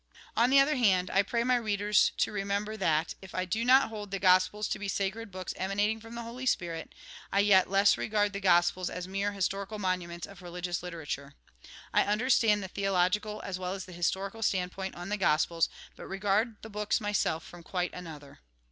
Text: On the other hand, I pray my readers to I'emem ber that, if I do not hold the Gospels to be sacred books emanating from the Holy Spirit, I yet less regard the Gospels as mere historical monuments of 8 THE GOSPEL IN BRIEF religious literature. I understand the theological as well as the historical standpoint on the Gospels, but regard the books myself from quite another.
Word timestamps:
On 0.35 0.49
the 0.49 0.59
other 0.59 0.77
hand, 0.77 1.11
I 1.11 1.21
pray 1.21 1.43
my 1.43 1.57
readers 1.57 2.11
to 2.17 2.31
I'emem 2.35 2.65
ber 2.65 2.75
that, 2.75 3.13
if 3.21 3.35
I 3.35 3.45
do 3.45 3.63
not 3.63 3.89
hold 3.89 4.09
the 4.09 4.17
Gospels 4.17 4.67
to 4.69 4.79
be 4.79 4.87
sacred 4.87 5.29
books 5.31 5.53
emanating 5.57 5.99
from 5.99 6.15
the 6.15 6.23
Holy 6.23 6.47
Spirit, 6.47 6.95
I 7.31 7.41
yet 7.41 7.69
less 7.69 7.99
regard 7.99 8.33
the 8.33 8.39
Gospels 8.39 8.89
as 8.89 9.07
mere 9.07 9.31
historical 9.33 9.77
monuments 9.77 10.25
of 10.25 10.39
8 10.39 10.41
THE 10.41 10.41
GOSPEL 10.41 10.47
IN 10.47 10.51
BRIEF 10.53 10.53
religious 10.63 10.81
literature. 10.83 11.33
I 11.93 12.03
understand 12.05 12.63
the 12.63 12.67
theological 12.67 13.41
as 13.45 13.59
well 13.59 13.73
as 13.75 13.85
the 13.85 13.91
historical 13.93 14.41
standpoint 14.41 14.95
on 14.95 15.09
the 15.09 15.17
Gospels, 15.17 15.69
but 15.95 16.07
regard 16.07 16.55
the 16.63 16.69
books 16.71 16.99
myself 16.99 17.45
from 17.45 17.61
quite 17.61 17.93
another. 17.93 18.39